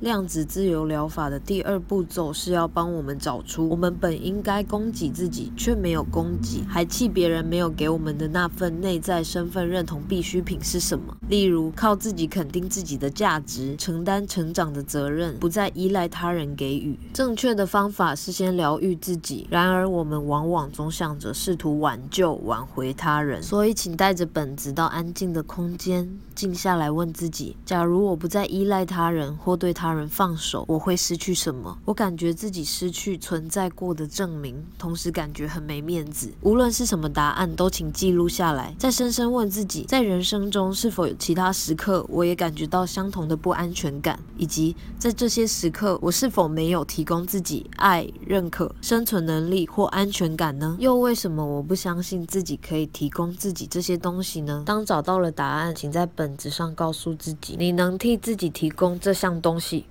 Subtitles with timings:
[0.00, 11.14] 量子自由疗法的第二步骤是要帮我们找出我们本应该供给自己却没有供给，还气别人没有给我们的那份内在身份认同必需品是什么。
[11.28, 16.98] 例如，靠自己肯定自己的价值，承担成长的责任，不再依赖他人给予。
[17.12, 23.42] 正确的方法是先疗愈自己，然而我们往往总想着试图挽救、挽回他人。
[23.42, 31.76] 所以，请带着本子到安静的空间，静下来问自己：假如我不再依赖他人或对他人放手，我会失去什么？
[31.84, 36.30] 我感觉自己失去存在过的证明，同时感觉很没面子。
[36.42, 44.18] 无论是什么答案，都请记录下来，再深深问自己：在人生中是否有其他时刻，我也感觉到相同的不安全感？
[44.36, 50.76] 以及在这些时刻，我是否没有提供自己爱、认可、生存能力或安全感呢？
[50.78, 54.62] 又为什么我不相信自己可以提供自己这些东西呢？
[54.66, 59.79] 当找到了答案，请在本子上告诉自己，你能替自己提供这项东西。